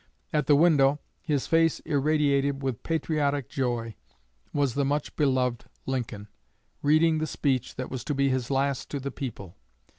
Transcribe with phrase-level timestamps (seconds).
[0.33, 3.93] At the window, his face irradiated with patriotic joy,
[4.51, 6.27] was the much beloved Lincoln,
[6.81, 9.57] reading the speech that was to be his last to the people.